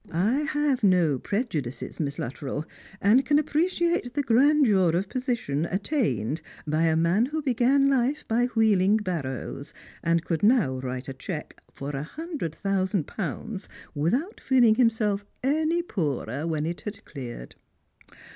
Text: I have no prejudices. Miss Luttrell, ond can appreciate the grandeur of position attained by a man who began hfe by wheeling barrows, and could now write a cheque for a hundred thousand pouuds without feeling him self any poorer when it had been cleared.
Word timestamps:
I 0.11 0.37
have 0.49 0.83
no 0.83 1.19
prejudices. 1.19 1.99
Miss 1.99 2.17
Luttrell, 2.17 2.65
ond 3.03 3.23
can 3.23 3.37
appreciate 3.37 4.15
the 4.15 4.23
grandeur 4.23 4.89
of 4.97 5.07
position 5.09 5.65
attained 5.67 6.41
by 6.65 6.85
a 6.85 6.95
man 6.95 7.27
who 7.27 7.43
began 7.43 7.87
hfe 7.89 8.27
by 8.27 8.47
wheeling 8.55 8.97
barrows, 8.97 9.75
and 10.03 10.25
could 10.25 10.41
now 10.41 10.79
write 10.79 11.07
a 11.07 11.13
cheque 11.13 11.61
for 11.71 11.91
a 11.91 12.01
hundred 12.01 12.55
thousand 12.55 13.05
pouuds 13.05 13.69
without 13.93 14.41
feeling 14.41 14.73
him 14.73 14.89
self 14.89 15.23
any 15.43 15.83
poorer 15.83 16.47
when 16.47 16.65
it 16.65 16.81
had 16.81 16.93
been 16.95 17.03
cleared. 17.05 17.55